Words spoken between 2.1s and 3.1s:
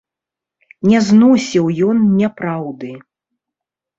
няпраўды.